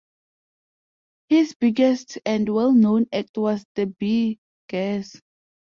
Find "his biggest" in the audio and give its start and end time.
1.29-2.17